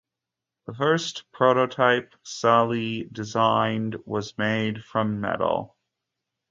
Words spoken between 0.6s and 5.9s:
The first prototype Salli designed was made from metal.